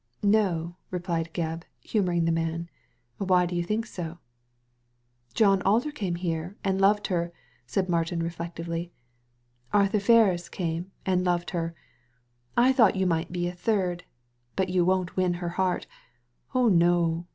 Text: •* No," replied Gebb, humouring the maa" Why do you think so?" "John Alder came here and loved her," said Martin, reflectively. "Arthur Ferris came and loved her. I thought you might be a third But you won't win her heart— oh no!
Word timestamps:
•* 0.01 0.03
No," 0.27 0.77
replied 0.89 1.29
Gebb, 1.31 1.61
humouring 1.79 2.25
the 2.25 2.31
maa" 2.31 2.63
Why 3.23 3.45
do 3.45 3.55
you 3.55 3.63
think 3.63 3.85
so?" 3.85 4.17
"John 5.35 5.61
Alder 5.61 5.91
came 5.91 6.15
here 6.15 6.57
and 6.63 6.81
loved 6.81 7.05
her," 7.05 7.31
said 7.67 7.87
Martin, 7.87 8.23
reflectively. 8.23 8.91
"Arthur 9.71 9.99
Ferris 9.99 10.49
came 10.49 10.91
and 11.05 11.23
loved 11.23 11.51
her. 11.51 11.75
I 12.57 12.73
thought 12.73 12.95
you 12.95 13.05
might 13.05 13.31
be 13.31 13.47
a 13.47 13.53
third 13.53 14.05
But 14.55 14.69
you 14.69 14.83
won't 14.83 15.15
win 15.15 15.35
her 15.35 15.49
heart— 15.49 15.85
oh 16.55 16.67
no! 16.67 17.27